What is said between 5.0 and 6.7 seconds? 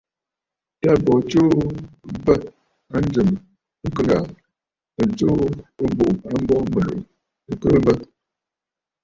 ɨ tsuu ɨbùꞌù a mbo